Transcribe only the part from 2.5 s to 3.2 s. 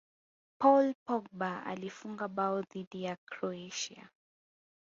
dhidi ya